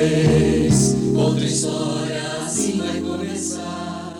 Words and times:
vez. 0.00 0.96
Outra 1.14 1.44
história 1.44 2.22
assim 2.44 2.78
vai 2.78 3.00
começar. 3.00 4.16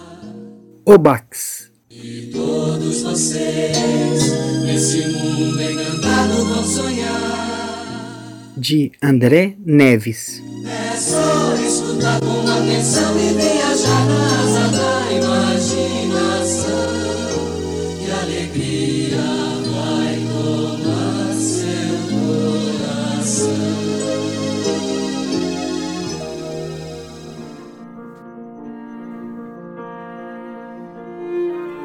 Obax. 0.85 1.71
E 1.91 2.31
todos 2.33 3.03
vocês, 3.03 4.33
nesse 4.65 5.09
mundo 5.09 5.63
encantado, 5.63 6.45
vão 6.45 6.65
sonhar. 6.65 8.55
De 8.57 8.93
André 9.03 9.57
Neves. 9.65 10.43
É 10.67 10.97
só 10.97 11.55
escutar 11.57 12.21
com 12.21 12.47
atenção 12.47 13.19
e 13.19 13.33
viajar 13.35 14.10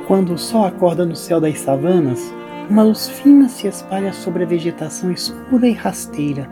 Quando 0.07 0.33
o 0.33 0.37
sol 0.37 0.65
acorda 0.65 1.03
no 1.03 1.15
céu 1.15 1.41
das 1.41 1.59
savanas, 1.59 2.31
uma 2.69 2.83
luz 2.83 3.09
fina 3.09 3.49
se 3.49 3.67
espalha 3.67 4.13
sobre 4.13 4.43
a 4.43 4.45
vegetação 4.45 5.11
escura 5.11 5.67
e 5.67 5.73
rasteira. 5.73 6.47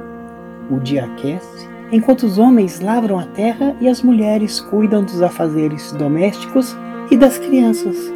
O 0.72 0.80
dia 0.80 1.06
aquece, 1.06 1.70
enquanto 1.92 2.24
os 2.24 2.40
homens 2.40 2.80
lavram 2.80 3.20
a 3.20 3.26
terra 3.28 3.76
e 3.80 3.88
as 3.88 4.02
mulheres 4.02 4.60
cuidam 4.60 5.04
dos 5.04 5.22
afazeres 5.22 5.92
domésticos 5.92 6.76
e 7.12 7.18
das 7.18 7.38
crianças. 7.38 8.12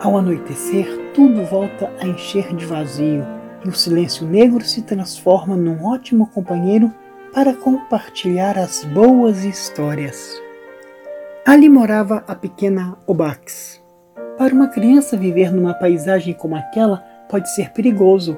Ao 0.00 0.18
anoitecer, 0.18 1.12
tudo 1.14 1.42
volta 1.44 1.90
a 1.98 2.06
encher 2.06 2.54
de 2.54 2.66
vazio 2.66 3.24
e 3.64 3.68
o 3.70 3.72
silêncio 3.72 4.26
negro 4.26 4.62
se 4.62 4.82
transforma 4.82 5.56
num 5.56 5.86
ótimo 5.86 6.26
companheiro 6.26 6.92
para 7.32 7.54
compartilhar 7.54 8.58
as 8.58 8.84
boas 8.84 9.44
histórias. 9.44 10.30
Ali 11.46 11.70
morava 11.70 12.22
a 12.28 12.34
pequena 12.34 12.98
Obax. 13.06 13.85
Para 14.38 14.54
uma 14.54 14.68
criança 14.68 15.16
viver 15.16 15.50
numa 15.50 15.72
paisagem 15.72 16.34
como 16.34 16.56
aquela 16.56 17.02
pode 17.28 17.50
ser 17.54 17.70
perigoso, 17.70 18.36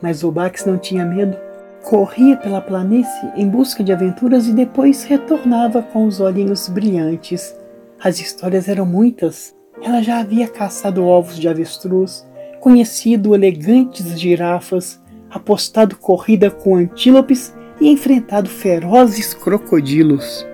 mas 0.00 0.22
Obax 0.22 0.64
não 0.64 0.78
tinha 0.78 1.04
medo. 1.04 1.36
Corria 1.82 2.36
pela 2.36 2.60
planície 2.60 3.32
em 3.36 3.48
busca 3.48 3.82
de 3.82 3.92
aventuras 3.92 4.46
e 4.46 4.52
depois 4.52 5.02
retornava 5.02 5.82
com 5.82 6.06
os 6.06 6.20
olhinhos 6.20 6.68
brilhantes. 6.68 7.56
As 8.02 8.20
histórias 8.20 8.68
eram 8.68 8.86
muitas. 8.86 9.54
Ela 9.82 10.02
já 10.02 10.20
havia 10.20 10.46
caçado 10.46 11.04
ovos 11.04 11.36
de 11.36 11.48
avestruz, 11.48 12.26
conhecido 12.60 13.34
elegantes 13.34 14.20
girafas, 14.20 15.02
apostado 15.30 15.96
corrida 15.96 16.50
com 16.50 16.76
antílopes 16.76 17.52
e 17.80 17.88
enfrentado 17.88 18.48
ferozes 18.48 19.34
crocodilos. 19.34 20.46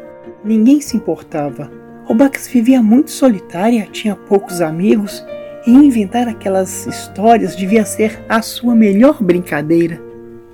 Ninguém 0.45 0.81
se 0.81 0.97
importava. 0.97 1.71
Obax 2.09 2.49
vivia 2.49 2.83
muito 2.83 3.11
solitária, 3.11 3.89
tinha 3.91 4.15
poucos 4.15 4.61
amigos 4.61 5.25
e 5.67 5.73
inventar 5.73 6.29
aquelas 6.29 6.87
histórias 6.87 7.57
devia 7.57 7.85
ser 7.85 8.25
a 8.29 8.41
sua 8.41 8.75
melhor 8.77 9.21
brincadeira. 9.21 10.01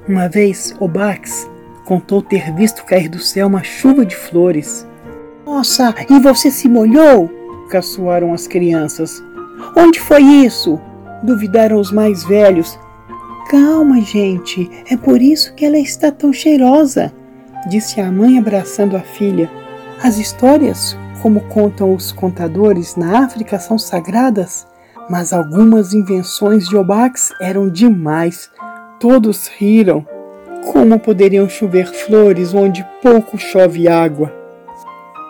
Uma 0.09 0.29
vez, 0.29 0.75
Obax 0.81 1.49
contou 1.85 2.23
ter 2.23 2.53
visto 2.55 2.85
cair 2.85 3.09
do 3.09 3.19
céu 3.19 3.47
uma 3.47 3.63
chuva 3.63 4.07
de 4.07 4.17
flores. 4.17 4.87
Nossa, 5.45 5.95
e 6.09 6.19
você 6.19 6.51
se 6.51 6.69
molhou? 6.69 7.31
caçoaram 7.69 8.33
as 8.33 8.47
crianças. 8.47 9.23
Onde 9.77 10.01
foi 10.01 10.23
isso? 10.23 10.81
duvidaram 11.23 11.79
os 11.79 11.93
mais 11.93 12.25
velhos. 12.25 12.79
Calma, 13.49 14.01
gente, 14.01 14.69
é 14.91 14.97
por 14.97 15.21
isso 15.21 15.55
que 15.55 15.65
ela 15.65 15.79
está 15.79 16.11
tão 16.11 16.33
cheirosa, 16.33 17.13
disse 17.69 18.01
a 18.01 18.11
mãe 18.11 18.39
abraçando 18.39 18.97
a 18.97 19.01
filha. 19.01 19.51
As 20.03 20.19
histórias, 20.19 20.97
como 21.23 21.41
contam 21.43 21.95
os 21.95 22.11
contadores 22.11 22.97
na 22.97 23.25
África, 23.25 23.57
são 23.61 23.79
sagradas, 23.79 24.67
mas 25.09 25.33
algumas 25.33 25.95
invenções 25.95 26.69
de 26.69 26.77
Obax 26.77 27.33
eram 27.41 27.69
demais. 27.69 28.51
Todos 28.99 29.47
riram. 29.47 30.05
Como 30.73 30.99
poderiam 30.99 31.49
chover 31.49 31.87
flores 31.87 32.53
onde 32.53 32.85
pouco 33.01 33.39
chove 33.39 33.87
água? 33.87 34.33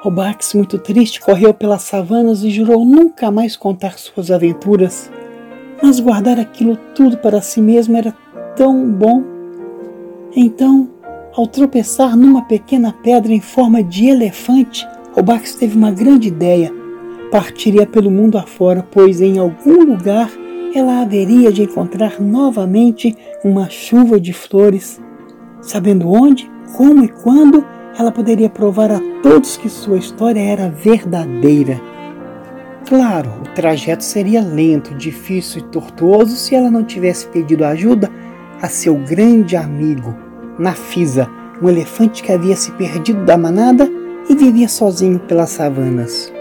Obax, 0.03 0.55
muito 0.55 0.79
triste, 0.79 1.21
correu 1.21 1.53
pelas 1.53 1.83
savanas 1.83 2.43
e 2.43 2.51
jurou 2.51 2.85
nunca 2.85 3.31
mais 3.31 3.55
contar 3.55 3.99
suas 3.99 4.31
aventuras. 4.31 5.11
Mas 5.83 6.01
guardar 6.01 6.41
aquilo 6.41 6.77
tudo 6.95 7.19
para 7.19 7.43
si 7.43 7.61
mesmo 7.61 7.97
era 7.99 8.15
tão 8.57 8.91
bom. 8.91 9.23
Então, 10.35 10.89
ao 11.35 11.47
tropeçar 11.47 12.17
numa 12.17 12.43
pequena 12.43 12.95
pedra 13.03 13.33
em 13.33 13.41
forma 13.41 13.83
de 13.83 14.07
elefante, 14.07 14.87
Obax 15.15 15.55
teve 15.55 15.77
uma 15.77 15.91
grande 15.91 16.29
ideia. 16.29 16.73
Partiria 17.31 17.87
pelo 17.87 18.11
mundo 18.11 18.39
afora, 18.39 18.87
pois 18.91 19.21
em 19.21 19.39
algum 19.39 19.85
lugar 19.85 20.31
ela 20.75 21.03
haveria 21.03 21.53
de 21.53 21.63
encontrar 21.63 22.19
novamente 22.19 23.15
uma 23.45 23.69
chuva 23.69 24.19
de 24.19 24.33
flores. 24.33 25.01
Sabendo 25.61 26.11
onde, 26.11 26.51
como 26.77 27.05
e 27.05 27.09
quando, 27.09 27.65
ela 27.99 28.11
poderia 28.11 28.49
provar 28.49 28.91
a 28.91 29.01
todos 29.23 29.59
que 29.59 29.69
sua 29.69 29.99
história 29.99 30.41
era 30.41 30.71
verdadeira. 30.71 31.79
Claro, 32.89 33.31
o 33.43 33.55
trajeto 33.55 34.03
seria 34.03 34.41
lento, 34.41 34.95
difícil 34.95 35.61
e 35.61 35.65
tortuoso 35.65 36.35
se 36.37 36.55
ela 36.55 36.71
não 36.71 36.83
tivesse 36.83 37.27
pedido 37.29 37.65
ajuda 37.65 38.11
a 38.61 38.69
seu 38.69 38.95
grande 38.95 39.57
amigo, 39.57 40.15
Nafisa, 40.59 41.29
um 41.61 41.69
elefante 41.69 42.23
que 42.23 42.33
havia 42.33 42.57
se 42.57 42.73
perdido 42.73 43.25
da 43.25 43.37
manada 43.37 43.89
e 44.29 44.35
vivia 44.35 44.69
sozinho 44.69 45.19
pelas 45.21 45.51
savanas. 45.51 46.33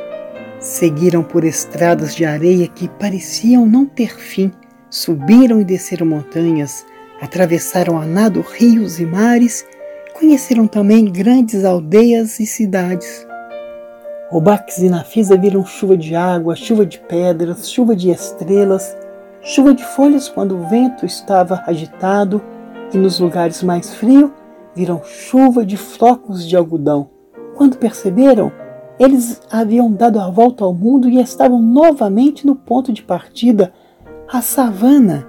Seguiram 0.60 1.24
por 1.24 1.44
estradas 1.44 2.16
de 2.16 2.24
areia 2.24 2.68
que 2.68 2.88
pareciam 2.88 3.66
não 3.66 3.86
ter 3.86 4.16
fim, 4.16 4.52
subiram 4.90 5.60
e 5.60 5.66
desceram 5.66 6.06
montanhas, 6.06 6.86
atravessaram 7.22 7.98
a 7.98 8.06
nado 8.06 8.42
rios 8.42 9.00
e 9.00 9.06
mares, 9.06 9.66
conheceram 10.14 10.68
também 10.68 11.06
grandes 11.06 11.66
aldeias 11.66 12.40
e 12.40 12.46
cidades. 12.46 13.26
Obax 14.32 14.78
e 14.78 14.90
Nafisa 14.90 15.36
viram 15.36 15.66
chuva 15.66 15.98
de 15.98 16.16
água, 16.16 16.56
chuva 16.56 16.86
de 16.86 17.00
pedras, 17.00 17.70
chuva 17.70 17.96
de 17.96 18.12
estrelas, 18.12 18.96
chuva 19.42 19.74
de 19.74 19.84
folhas 19.84 20.30
quando 20.30 20.56
o 20.56 20.68
vento 20.68 21.06
estava 21.06 21.64
agitado, 21.66 22.42
e 22.94 22.98
nos 22.98 23.20
lugares 23.20 23.64
mais 23.64 23.94
frios 23.94 24.32
viram 24.76 25.02
chuva 25.04 25.66
de 25.66 25.76
flocos 25.76 26.48
de 26.48 26.56
algodão. 26.56 27.10
Quando 27.56 27.78
perceberam, 27.78 28.52
eles 29.00 29.42
haviam 29.52 29.92
dado 29.92 30.20
a 30.20 30.30
volta 30.30 30.64
ao 30.64 30.74
mundo 30.74 31.10
e 31.10 31.20
estavam 31.20 31.62
novamente 31.62 32.46
no 32.46 32.56
ponto 32.56 32.94
de 32.94 33.02
partida, 33.02 33.74
a 34.32 34.42
savana, 34.42 35.28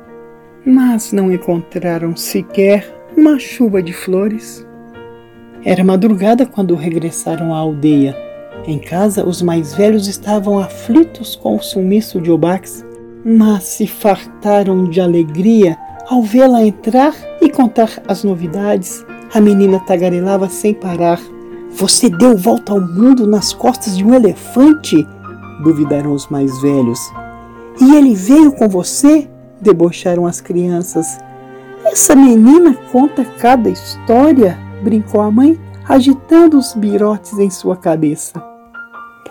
mas 0.64 1.12
não 1.12 1.32
encontraram 1.32 2.14
sequer 2.14 2.86
uma 3.16 3.38
chuva 3.38 3.82
de 3.82 3.92
flores. 3.92 4.66
Era 5.64 5.84
madrugada 5.84 6.44
quando 6.44 6.74
regressaram 6.74 7.54
à 7.54 7.58
aldeia. 7.58 8.16
Em 8.66 8.78
casa, 8.78 9.26
os 9.26 9.42
mais 9.42 9.74
velhos 9.74 10.06
estavam 10.06 10.58
aflitos 10.58 11.34
com 11.34 11.56
o 11.56 11.62
sumiço 11.62 12.20
de 12.20 12.30
Obax, 12.30 12.84
mas 13.24 13.64
se 13.64 13.86
fartaram 13.86 14.84
de 14.84 15.00
alegria 15.00 15.76
ao 16.08 16.22
vê-la 16.22 16.62
entrar 16.62 17.14
e 17.40 17.48
contar 17.48 17.90
as 18.06 18.22
novidades. 18.22 19.04
A 19.32 19.40
menina 19.40 19.80
tagarelava 19.80 20.48
sem 20.48 20.74
parar. 20.74 21.20
Você 21.74 22.08
deu 22.08 22.36
volta 22.36 22.72
ao 22.72 22.80
mundo 22.80 23.26
nas 23.26 23.52
costas 23.52 23.96
de 23.96 24.04
um 24.04 24.14
elefante? 24.14 25.06
duvidaram 25.62 26.12
os 26.12 26.28
mais 26.28 26.60
velhos. 26.60 26.98
E 27.80 27.94
ele 27.94 28.14
veio 28.14 28.52
com 28.52 28.68
você? 28.68 29.28
debocharam 29.60 30.26
as 30.26 30.40
crianças. 30.40 31.18
Essa 31.84 32.16
menina 32.16 32.76
conta 32.90 33.24
cada 33.24 33.70
história, 33.70 34.58
brincou 34.82 35.20
a 35.20 35.30
mãe, 35.30 35.58
agitando 35.88 36.58
os 36.58 36.74
birotes 36.74 37.38
em 37.38 37.48
sua 37.48 37.76
cabeça. 37.76 38.42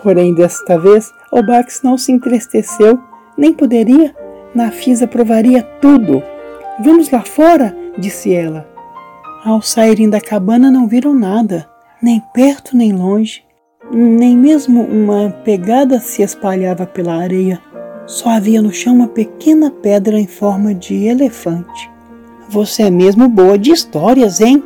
Porém, 0.02 0.34
desta 0.34 0.78
vez, 0.78 1.12
Obax 1.30 1.82
não 1.84 1.98
se 1.98 2.12
entristeceu, 2.12 2.98
nem 3.36 3.52
poderia. 3.52 4.16
Nafisa 4.54 5.06
provaria 5.06 5.62
tudo. 5.62 6.22
Vamos 6.82 7.10
lá 7.10 7.20
fora, 7.20 7.76
disse 7.98 8.32
ela. 8.32 8.66
Ao 9.44 9.60
saírem 9.60 10.08
da 10.08 10.20
cabana, 10.20 10.70
não 10.70 10.86
viram 10.86 11.14
nada, 11.14 11.68
nem 12.02 12.20
perto 12.34 12.76
nem 12.76 12.92
longe. 12.92 13.44
Nem 13.90 14.36
mesmo 14.36 14.82
uma 14.82 15.30
pegada 15.30 16.00
se 16.00 16.22
espalhava 16.22 16.86
pela 16.86 17.14
areia. 17.14 17.60
Só 18.06 18.30
havia 18.30 18.60
no 18.60 18.72
chão 18.72 18.94
uma 18.94 19.08
pequena 19.08 19.70
pedra 19.70 20.18
em 20.18 20.26
forma 20.26 20.74
de 20.74 21.04
elefante. 21.04 21.90
Você 22.48 22.82
é 22.82 22.90
mesmo 22.90 23.28
boa 23.28 23.56
de 23.56 23.70
histórias, 23.70 24.40
hein? 24.40 24.62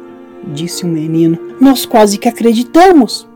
disse 0.55 0.85
o 0.85 0.89
menino. 0.89 1.39
Nós 1.61 1.85
quase 1.85 2.19
que 2.19 2.29
acreditamos. 2.29 3.29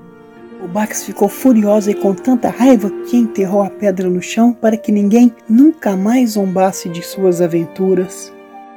O 0.62 0.68
Bax 0.68 1.04
ficou 1.04 1.28
furiosa 1.28 1.90
e 1.90 1.94
com 1.94 2.14
tanta 2.14 2.50
raiva 2.50 2.90
que 3.06 3.16
enterrou 3.16 3.62
a 3.62 3.70
pedra 3.70 4.08
no 4.08 4.20
chão 4.20 4.52
para 4.52 4.76
que 4.76 4.92
ninguém 4.92 5.32
nunca 5.48 5.96
mais 5.96 6.32
zombasse 6.32 6.88
de 6.88 7.02
suas 7.02 7.40
aventuras. 7.40 8.32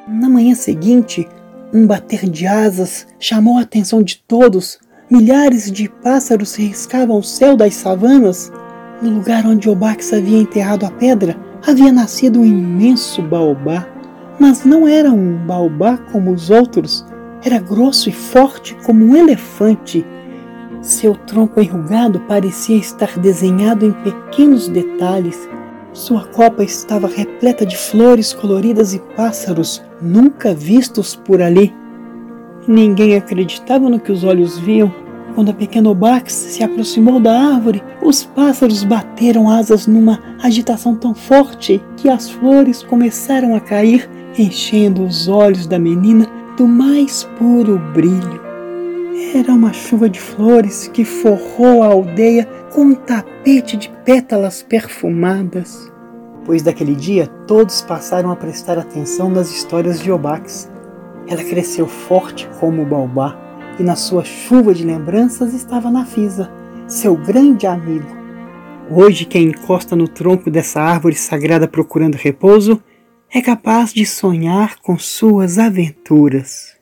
Na 0.07 0.29
manhã 0.29 0.55
seguinte, 0.55 1.27
um 1.73 1.85
bater 1.85 2.29
de 2.29 2.45
asas 2.45 3.07
chamou 3.19 3.57
a 3.57 3.61
atenção 3.61 4.01
de 4.01 4.17
todos. 4.17 4.79
Milhares 5.15 5.71
de 5.71 5.87
pássaros 5.87 6.55
riscavam 6.55 7.19
o 7.19 7.23
céu 7.23 7.55
das 7.55 7.75
savanas. 7.75 8.51
No 8.99 9.11
lugar 9.11 9.45
onde 9.45 9.69
Obax 9.69 10.11
havia 10.11 10.39
enterrado 10.39 10.87
a 10.87 10.89
pedra, 10.89 11.37
havia 11.67 11.91
nascido 11.91 12.39
um 12.39 12.43
imenso 12.43 13.21
baobá. 13.21 13.87
Mas 14.39 14.65
não 14.65 14.87
era 14.87 15.11
um 15.11 15.35
baobá 15.45 15.99
como 16.11 16.31
os 16.31 16.49
outros, 16.49 17.05
era 17.45 17.59
grosso 17.59 18.09
e 18.09 18.11
forte 18.11 18.75
como 18.83 19.05
um 19.05 19.15
elefante. 19.15 20.03
Seu 20.81 21.13
tronco 21.13 21.61
enrugado 21.61 22.19
parecia 22.21 22.77
estar 22.77 23.19
desenhado 23.19 23.85
em 23.85 23.91
pequenos 23.91 24.67
detalhes. 24.67 25.47
Sua 25.93 26.25
copa 26.25 26.63
estava 26.63 27.07
repleta 27.07 27.67
de 27.67 27.77
flores 27.77 28.33
coloridas 28.33 28.95
e 28.95 28.99
pássaros 29.15 29.79
nunca 30.01 30.55
vistos 30.55 31.15
por 31.15 31.39
ali. 31.39 31.71
Ninguém 32.67 33.15
acreditava 33.15 33.87
no 33.87 33.99
que 33.99 34.11
os 34.11 34.23
olhos 34.23 34.57
viam. 34.57 35.02
Quando 35.35 35.49
a 35.49 35.53
pequena 35.53 35.89
Obax 35.89 36.31
se 36.31 36.63
aproximou 36.63 37.19
da 37.19 37.33
árvore, 37.33 37.83
os 38.03 38.23
pássaros 38.23 38.83
bateram 38.83 39.49
asas 39.49 39.87
numa 39.87 40.19
agitação 40.41 40.95
tão 40.95 41.15
forte 41.15 41.83
que 41.97 42.07
as 42.07 42.29
flores 42.29 42.83
começaram 42.83 43.55
a 43.55 43.59
cair, 43.59 44.07
enchendo 44.37 45.03
os 45.03 45.27
olhos 45.27 45.65
da 45.65 45.79
menina 45.79 46.27
do 46.55 46.67
mais 46.67 47.23
puro 47.39 47.79
brilho. 47.93 48.41
Era 49.33 49.53
uma 49.53 49.73
chuva 49.73 50.07
de 50.07 50.19
flores 50.19 50.87
que 50.93 51.03
forrou 51.03 51.81
a 51.81 51.87
aldeia 51.87 52.47
com 52.71 52.81
um 52.81 52.95
tapete 52.95 53.75
de 53.75 53.89
pétalas 54.05 54.61
perfumadas. 54.61 55.91
Pois 56.45 56.61
daquele 56.61 56.93
dia 56.93 57.25
todos 57.47 57.81
passaram 57.81 58.29
a 58.29 58.35
prestar 58.35 58.77
atenção 58.77 59.29
nas 59.29 59.49
histórias 59.49 59.99
de 59.99 60.11
Obax. 60.11 60.69
Ela 61.27 61.43
cresceu 61.43 61.87
forte 61.87 62.47
como 62.59 62.83
o 62.83 62.85
baobá 62.85 63.42
e 63.79 63.83
na 63.83 63.95
sua 63.95 64.23
chuva 64.23 64.73
de 64.73 64.83
lembranças 64.83 65.53
estava 65.53 65.89
Nafisa, 65.89 66.51
seu 66.87 67.15
grande 67.15 67.65
amigo. 67.65 68.07
Hoje, 68.89 69.25
quem 69.25 69.47
encosta 69.47 69.95
no 69.95 70.07
tronco 70.07 70.51
dessa 70.51 70.81
árvore 70.81 71.15
sagrada 71.15 71.67
procurando 71.67 72.15
repouso 72.15 72.83
é 73.31 73.41
capaz 73.41 73.93
de 73.93 74.05
sonhar 74.05 74.77
com 74.79 74.97
suas 74.97 75.57
aventuras. 75.57 76.77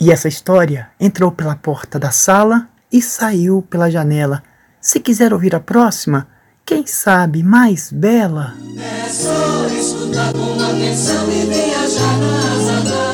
E 0.00 0.10
essa 0.10 0.28
história 0.28 0.90
entrou 1.00 1.32
pela 1.32 1.56
porta 1.56 1.98
da 1.98 2.10
sala 2.10 2.68
e 2.92 3.00
saiu 3.00 3.62
pela 3.62 3.90
janela. 3.90 4.42
Se 4.80 5.00
quiser 5.00 5.32
ouvir 5.32 5.54
a 5.54 5.60
próxima, 5.60 6.28
quem 6.64 6.86
sabe 6.86 7.42
mais 7.42 7.90
bela? 7.92 8.54
É 8.78 9.08
só 9.08 9.66
escutar 9.68 10.32
com 10.32 10.60
atenção 10.60 11.30
e 11.30 11.46
viajar 11.46 12.18
na 12.18 12.38
asa 12.52 12.80
da 12.80 13.11